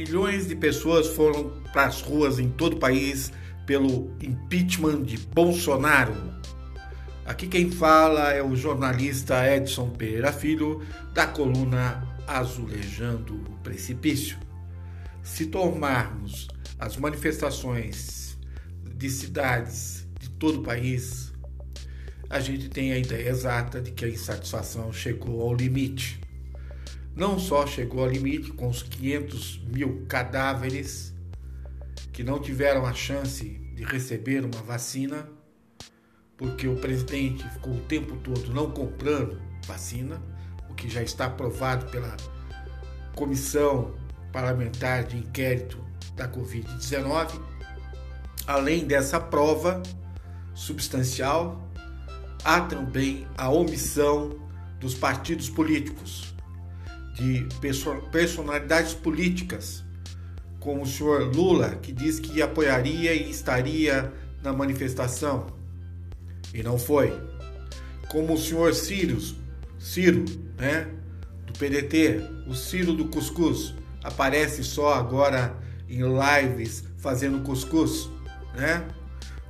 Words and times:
Milhões 0.00 0.48
de 0.48 0.56
pessoas 0.56 1.08
foram 1.08 1.50
para 1.74 1.84
as 1.84 2.00
ruas 2.00 2.38
em 2.38 2.48
todo 2.48 2.76
o 2.76 2.78
país 2.78 3.30
pelo 3.66 4.10
impeachment 4.22 5.02
de 5.02 5.18
Bolsonaro. 5.18 6.16
Aqui 7.26 7.46
quem 7.46 7.70
fala 7.70 8.32
é 8.32 8.42
o 8.42 8.56
jornalista 8.56 9.46
Edson 9.54 9.90
Pereira 9.90 10.32
Filho, 10.32 10.80
da 11.12 11.26
coluna 11.26 12.16
Azulejando 12.26 13.34
o 13.34 13.58
Precipício. 13.62 14.38
Se 15.22 15.44
tomarmos 15.44 16.48
as 16.78 16.96
manifestações 16.96 18.38
de 18.96 19.10
cidades 19.10 20.08
de 20.18 20.30
todo 20.30 20.60
o 20.60 20.62
país, 20.62 21.30
a 22.30 22.40
gente 22.40 22.70
tem 22.70 22.92
a 22.92 22.98
ideia 22.98 23.28
exata 23.28 23.82
de 23.82 23.90
que 23.90 24.06
a 24.06 24.08
insatisfação 24.08 24.90
chegou 24.94 25.42
ao 25.42 25.54
limite 25.54 26.18
não 27.20 27.38
só 27.38 27.66
chegou 27.66 28.00
ao 28.00 28.08
limite 28.08 28.50
com 28.50 28.66
os 28.66 28.82
500 28.82 29.60
mil 29.66 30.06
cadáveres 30.08 31.12
que 32.14 32.24
não 32.24 32.40
tiveram 32.40 32.86
a 32.86 32.94
chance 32.94 33.44
de 33.74 33.84
receber 33.84 34.42
uma 34.42 34.62
vacina, 34.62 35.28
porque 36.34 36.66
o 36.66 36.76
presidente 36.76 37.46
ficou 37.50 37.74
o 37.74 37.80
tempo 37.80 38.16
todo 38.16 38.54
não 38.54 38.70
comprando 38.70 39.38
vacina, 39.66 40.18
o 40.70 40.74
que 40.74 40.88
já 40.88 41.02
está 41.02 41.26
aprovado 41.26 41.90
pela 41.90 42.16
Comissão 43.14 43.94
Parlamentar 44.32 45.04
de 45.04 45.18
Inquérito 45.18 45.78
da 46.16 46.26
Covid-19. 46.26 47.38
Além 48.46 48.86
dessa 48.86 49.20
prova 49.20 49.82
substancial, 50.54 51.68
há 52.42 52.62
também 52.62 53.28
a 53.36 53.50
omissão 53.50 54.40
dos 54.80 54.94
partidos 54.94 55.50
políticos 55.50 56.30
de 57.20 57.46
personalidades 58.10 58.94
políticas, 58.94 59.84
como 60.58 60.82
o 60.82 60.86
senhor 60.86 61.24
Lula, 61.36 61.76
que 61.76 61.92
diz 61.92 62.18
que 62.18 62.40
apoiaria 62.40 63.12
e 63.12 63.30
estaria 63.30 64.10
na 64.42 64.54
manifestação, 64.54 65.48
e 66.54 66.62
não 66.62 66.78
foi. 66.78 67.12
Como 68.08 68.32
o 68.32 68.38
senhor 68.38 68.72
Ciro, 68.72 69.18
Ciro, 69.78 70.24
né, 70.56 70.88
do 71.46 71.52
PDT, 71.58 72.22
o 72.46 72.54
Ciro 72.54 72.94
do 72.94 73.04
Cuscuz, 73.08 73.74
aparece 74.02 74.64
só 74.64 74.94
agora 74.94 75.54
em 75.90 76.00
lives 76.00 76.84
fazendo 76.96 77.42
cuscuz, 77.42 78.08
né? 78.54 78.86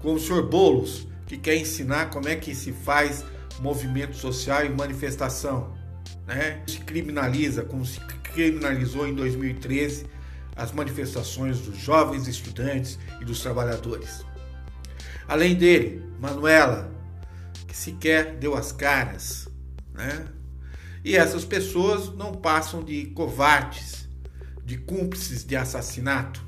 Como 0.00 0.14
o 0.14 0.20
senhor 0.20 0.48
Bolos, 0.48 1.08
que 1.26 1.36
quer 1.36 1.56
ensinar 1.56 2.10
como 2.10 2.28
é 2.28 2.36
que 2.36 2.54
se 2.54 2.72
faz 2.72 3.24
movimento 3.58 4.16
social 4.16 4.64
e 4.64 4.68
manifestação 4.68 5.74
né? 6.26 6.62
Se 6.66 6.78
criminaliza, 6.80 7.62
como 7.62 7.84
se 7.84 8.00
criminalizou 8.00 9.06
em 9.06 9.14
2013 9.14 10.06
as 10.54 10.72
manifestações 10.72 11.60
dos 11.60 11.78
jovens 11.78 12.26
estudantes 12.26 12.98
e 13.20 13.24
dos 13.24 13.40
trabalhadores. 13.40 14.24
Além 15.28 15.54
dele, 15.54 16.02
Manuela, 16.18 16.90
que 17.66 17.76
sequer 17.76 18.36
deu 18.36 18.54
as 18.54 18.72
caras, 18.72 19.48
né? 19.92 20.26
E 21.04 21.16
essas 21.16 21.44
pessoas 21.44 22.12
não 22.14 22.32
passam 22.32 22.82
de 22.82 23.06
covardes, 23.06 24.08
de 24.64 24.76
cúmplices 24.76 25.44
de 25.44 25.54
assassinato, 25.54 26.44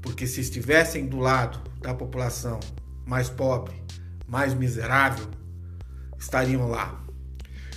porque 0.00 0.26
se 0.26 0.40
estivessem 0.40 1.06
do 1.06 1.18
lado 1.18 1.60
da 1.80 1.92
população 1.92 2.60
mais 3.04 3.28
pobre, 3.28 3.74
mais 4.26 4.54
miserável, 4.54 5.26
estariam 6.18 6.68
lá. 6.68 7.05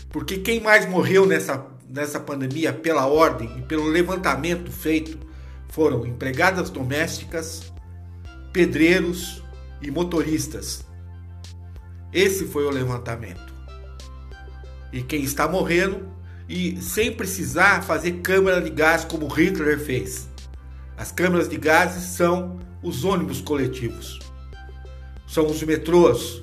Porque 0.09 0.37
quem 0.37 0.59
mais 0.59 0.87
morreu 0.87 1.25
nessa, 1.25 1.65
nessa 1.87 2.19
pandemia 2.19 2.73
pela 2.73 3.05
ordem 3.05 3.59
e 3.59 3.61
pelo 3.61 3.85
levantamento 3.85 4.71
feito 4.71 5.19
foram 5.69 6.05
empregadas 6.05 6.69
domésticas, 6.69 7.71
pedreiros 8.51 9.43
e 9.81 9.91
motoristas. 9.91 10.83
Esse 12.11 12.45
foi 12.45 12.65
o 12.65 12.71
levantamento. 12.71 13.53
E 14.91 15.03
quem 15.03 15.21
está 15.23 15.47
morrendo 15.47 16.09
e 16.47 16.81
sem 16.81 17.13
precisar 17.13 17.83
fazer 17.83 18.13
câmara 18.23 18.59
de 18.59 18.71
gás 18.71 19.05
como 19.05 19.27
Hitler 19.27 19.79
fez. 19.79 20.27
As 20.97 21.11
câmaras 21.11 21.47
de 21.47 21.57
gases 21.57 22.03
são 22.03 22.59
os 22.81 23.03
ônibus 23.03 23.39
coletivos. 23.39 24.19
São 25.27 25.45
os 25.45 25.61
metrôs 25.61 26.41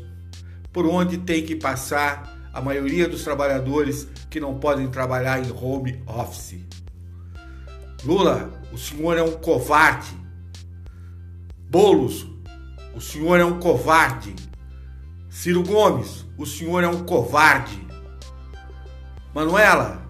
por 0.73 0.87
onde 0.87 1.19
tem 1.19 1.45
que 1.45 1.57
passar 1.57 2.36
a 2.57 2.61
maioria 2.63 3.07
dos 3.07 3.23
trabalhadores 3.23 4.09
que 4.31 4.41
não 4.41 4.59
podem 4.59 4.89
trabalhar 4.89 5.45
em 5.45 5.53
home 5.53 6.03
office. 6.07 6.57
Lula, 8.03 8.51
o 8.73 8.79
senhor 8.79 9.19
é 9.19 9.23
um 9.23 9.33
covarde. 9.33 10.17
Bolos, 11.69 12.27
o 12.95 13.01
senhor 13.01 13.39
é 13.39 13.45
um 13.45 13.61
covarde. 13.61 14.35
Ciro 15.29 15.63
Gomes, 15.63 16.25
o 16.39 16.47
senhor 16.47 16.83
é 16.83 16.89
um 16.89 17.05
covarde. 17.05 17.79
Manuela, 19.35 20.03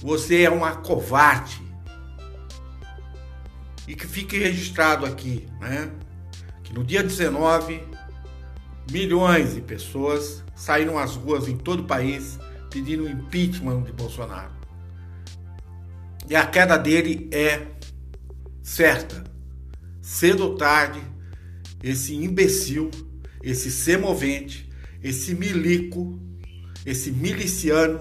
você 0.00 0.42
é 0.42 0.50
uma 0.50 0.76
covarde. 0.76 1.60
E 3.88 3.96
que 3.96 4.06
fique 4.06 4.38
registrado 4.38 5.04
aqui, 5.06 5.48
né? 5.60 5.90
Que 6.62 6.72
no 6.72 6.84
dia 6.84 7.02
19, 7.02 7.82
milhões 8.90 9.54
de 9.54 9.60
pessoas 9.60 10.44
saíram 10.54 10.98
às 10.98 11.16
ruas 11.16 11.48
em 11.48 11.56
todo 11.56 11.80
o 11.80 11.86
país 11.86 12.38
pedindo 12.70 13.08
impeachment 13.08 13.82
de 13.82 13.92
Bolsonaro. 13.92 14.52
E 16.28 16.34
a 16.34 16.46
queda 16.46 16.76
dele 16.76 17.28
é 17.32 17.66
certa. 18.62 19.22
Cedo 20.00 20.44
ou 20.44 20.54
tarde, 20.56 21.00
esse 21.82 22.14
imbecil, 22.14 22.90
esse 23.42 23.70
semovente, 23.70 24.68
esse 25.02 25.34
milico, 25.34 26.18
esse 26.84 27.10
miliciano 27.10 28.00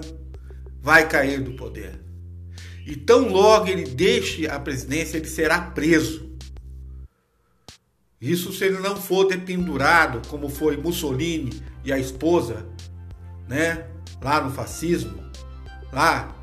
vai 0.82 1.08
cair 1.08 1.42
do 1.42 1.52
poder. 1.52 2.00
E 2.86 2.96
tão 2.96 3.30
logo 3.30 3.68
ele 3.68 3.84
deixe 3.84 4.48
a 4.48 4.60
presidência, 4.60 5.18
ele 5.18 5.28
será 5.28 5.60
preso. 5.60 6.33
Isso 8.24 8.54
se 8.54 8.64
ele 8.64 8.80
não 8.80 8.96
for 8.96 9.26
dependurado, 9.26 10.26
como 10.30 10.48
foi 10.48 10.78
Mussolini 10.78 11.62
e 11.84 11.92
a 11.92 12.00
esposa, 12.00 12.66
né? 13.50 13.86
Lá 14.22 14.40
no 14.40 14.50
fascismo, 14.50 15.22
lá 15.92 16.34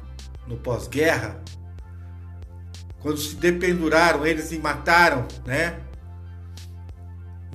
no 0.47 0.59
pós-guerra, 0.59 1.43
quando 2.99 3.17
se 3.17 3.35
dependuraram 3.35 4.27
eles 4.27 4.53
e 4.53 4.59
mataram, 4.59 5.27
né? 5.47 5.81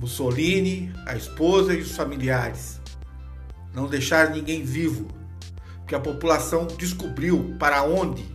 Mussolini, 0.00 0.92
a 1.06 1.14
esposa 1.14 1.72
e 1.72 1.80
os 1.80 1.92
familiares. 1.92 2.80
Não 3.72 3.86
deixaram 3.86 4.34
ninguém 4.34 4.64
vivo, 4.64 5.06
porque 5.78 5.94
a 5.94 6.00
população 6.00 6.66
descobriu 6.66 7.54
para 7.60 7.84
onde 7.84 8.26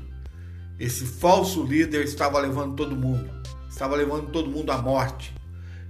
esse 0.80 1.06
falso 1.06 1.66
líder 1.66 2.06
estava 2.06 2.40
levando 2.40 2.78
todo 2.78 2.96
mundo. 2.96 3.30
Estava 3.70 3.98
levando 3.98 4.32
todo 4.32 4.50
mundo 4.50 4.72
à 4.72 4.78
morte. 4.78 5.41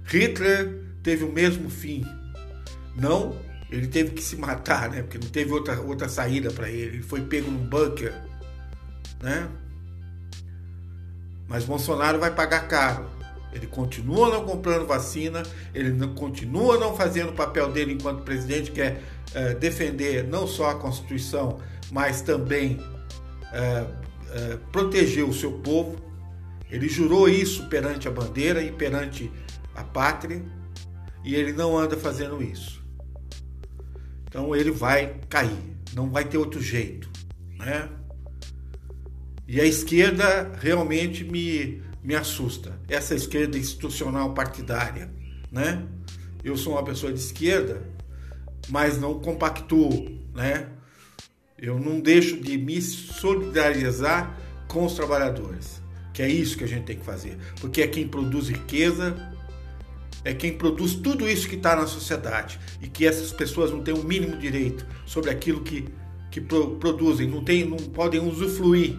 Hitler 0.04 0.80
teve 1.02 1.24
o 1.24 1.32
mesmo 1.32 1.68
fim. 1.70 2.04
Não, 2.96 3.36
ele 3.70 3.86
teve 3.86 4.10
que 4.10 4.22
se 4.22 4.36
matar, 4.36 4.90
né? 4.90 5.02
Porque 5.02 5.18
não 5.18 5.28
teve 5.28 5.52
outra, 5.52 5.80
outra 5.80 6.08
saída 6.08 6.50
para 6.50 6.68
ele. 6.68 6.96
Ele 6.96 7.02
foi 7.02 7.22
pego 7.22 7.50
num 7.50 7.64
bunker, 7.64 8.14
né? 9.22 9.48
Mas 11.48 11.64
Bolsonaro 11.64 12.18
vai 12.18 12.34
pagar 12.34 12.68
caro. 12.68 13.06
Ele 13.52 13.66
continua 13.66 14.30
não 14.30 14.44
comprando 14.44 14.86
vacina, 14.86 15.42
ele 15.74 15.90
não, 15.90 16.14
continua 16.14 16.78
não 16.78 16.96
fazendo 16.96 17.30
o 17.30 17.34
papel 17.34 17.70
dele 17.70 17.92
enquanto 17.92 18.22
presidente, 18.22 18.70
que 18.70 18.80
é, 18.80 19.00
é 19.34 19.54
defender 19.54 20.24
não 20.24 20.46
só 20.46 20.70
a 20.70 20.74
Constituição, 20.74 21.58
mas 21.90 22.22
também 22.22 22.80
é, 23.52 23.84
é, 24.32 24.58
proteger 24.70 25.24
o 25.24 25.32
seu 25.32 25.52
povo. 25.52 25.96
Ele 26.70 26.88
jurou 26.88 27.28
isso 27.28 27.68
perante 27.68 28.08
a 28.08 28.10
bandeira 28.10 28.62
e 28.62 28.72
perante 28.72 29.30
a 29.74 29.84
pátria 29.84 30.42
e 31.24 31.34
ele 31.34 31.52
não 31.52 31.78
anda 31.78 31.96
fazendo 31.96 32.42
isso. 32.42 32.82
Então 34.26 34.54
ele 34.56 34.70
vai 34.70 35.20
cair, 35.28 35.76
não 35.94 36.10
vai 36.10 36.24
ter 36.24 36.38
outro 36.38 36.60
jeito, 36.60 37.10
né? 37.58 37.88
E 39.46 39.60
a 39.60 39.64
esquerda 39.66 40.52
realmente 40.58 41.24
me, 41.24 41.82
me 42.02 42.14
assusta. 42.14 42.80
Essa 42.88 43.14
esquerda 43.14 43.58
institucional 43.58 44.32
partidária, 44.32 45.12
né? 45.50 45.86
Eu 46.42 46.56
sou 46.56 46.72
uma 46.72 46.84
pessoa 46.84 47.12
de 47.12 47.18
esquerda, 47.18 47.82
mas 48.68 48.98
não 48.98 49.20
compactuo, 49.20 50.18
né? 50.34 50.68
Eu 51.58 51.78
não 51.78 52.00
deixo 52.00 52.40
de 52.40 52.56
me 52.56 52.80
solidarizar 52.80 54.36
com 54.66 54.84
os 54.86 54.94
trabalhadores, 54.94 55.82
que 56.12 56.22
é 56.22 56.28
isso 56.28 56.56
que 56.56 56.64
a 56.64 56.68
gente 56.68 56.84
tem 56.84 56.96
que 56.96 57.04
fazer, 57.04 57.36
porque 57.60 57.82
é 57.82 57.86
quem 57.86 58.08
produz 58.08 58.48
riqueza, 58.48 59.14
é 60.24 60.32
quem 60.32 60.52
produz 60.52 60.94
tudo 60.94 61.28
isso 61.28 61.48
que 61.48 61.56
está 61.56 61.74
na 61.74 61.86
sociedade 61.86 62.58
e 62.80 62.88
que 62.88 63.06
essas 63.06 63.32
pessoas 63.32 63.70
não 63.70 63.80
têm 63.80 63.94
o 63.94 64.04
mínimo 64.04 64.36
direito 64.36 64.86
sobre 65.04 65.30
aquilo 65.30 65.62
que, 65.62 65.88
que 66.30 66.40
pro, 66.40 66.76
produzem, 66.76 67.28
não, 67.28 67.42
tem, 67.42 67.64
não 67.64 67.76
podem 67.76 68.20
usufruir 68.20 68.98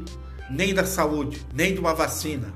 nem 0.49 0.73
da 0.73 0.85
saúde, 0.85 1.41
nem 1.53 1.73
de 1.73 1.79
uma 1.79 1.93
vacina. 1.93 2.53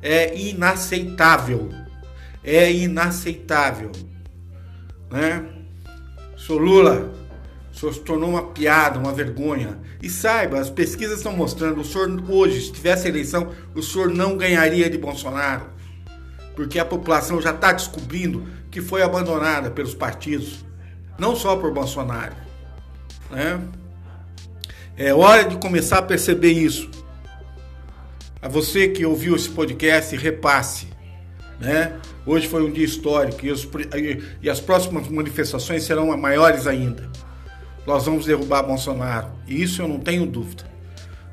É 0.00 0.36
inaceitável. 0.36 1.70
É 2.42 2.70
inaceitável. 2.72 3.92
Né? 5.10 5.46
Sou 6.36 6.58
Lula, 6.58 7.12
o 7.72 7.76
senhor 7.76 7.92
se 7.92 8.00
tornou 8.00 8.30
uma 8.30 8.42
piada, 8.52 8.98
uma 8.98 9.12
vergonha. 9.12 9.78
E 10.02 10.08
saiba, 10.08 10.58
as 10.58 10.70
pesquisas 10.70 11.18
estão 11.18 11.36
mostrando, 11.36 11.80
o 11.80 11.84
senhor 11.84 12.22
hoje, 12.28 12.60
se 12.60 12.72
tivesse 12.72 13.08
eleição, 13.08 13.52
o 13.74 13.82
senhor 13.82 14.10
não 14.10 14.36
ganharia 14.36 14.88
de 14.88 14.98
Bolsonaro. 14.98 15.73
Porque 16.54 16.78
a 16.78 16.84
população 16.84 17.40
já 17.40 17.50
está 17.50 17.72
descobrindo 17.72 18.46
que 18.70 18.80
foi 18.80 19.02
abandonada 19.02 19.70
pelos 19.70 19.94
partidos, 19.94 20.64
não 21.18 21.34
só 21.34 21.56
por 21.56 21.72
Bolsonaro. 21.72 22.34
Né? 23.30 23.60
É 24.96 25.12
hora 25.12 25.44
de 25.44 25.56
começar 25.56 25.98
a 25.98 26.02
perceber 26.02 26.52
isso. 26.52 26.88
A 28.40 28.48
você 28.48 28.88
que 28.88 29.04
ouviu 29.04 29.34
esse 29.34 29.48
podcast, 29.48 30.14
repasse. 30.16 30.86
Né? 31.58 31.98
Hoje 32.26 32.46
foi 32.46 32.62
um 32.62 32.70
dia 32.70 32.84
histórico 32.84 33.44
e, 33.44 33.50
os, 33.50 33.68
e 34.42 34.50
as 34.50 34.60
próximas 34.60 35.08
manifestações 35.08 35.82
serão 35.84 36.16
maiores 36.16 36.66
ainda. 36.66 37.10
Nós 37.86 38.06
vamos 38.06 38.26
derrubar 38.26 38.62
Bolsonaro. 38.62 39.28
E 39.46 39.62
isso 39.62 39.82
eu 39.82 39.88
não 39.88 39.98
tenho 39.98 40.26
dúvida. 40.26 40.64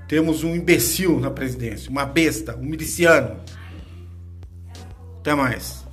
Temos 0.07 0.43
um 0.43 0.53
imbecil 0.55 1.19
na 1.19 1.31
presidência, 1.31 1.89
uma 1.89 2.05
besta, 2.05 2.55
um 2.55 2.65
miliciano. 2.65 3.37
Até 5.21 5.35
mais. 5.35 5.85